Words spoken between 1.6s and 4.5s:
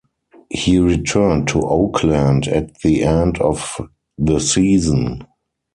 Oakland at the end of the